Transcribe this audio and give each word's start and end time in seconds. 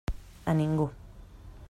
A 0.49 0.51
ningú. 0.61 0.87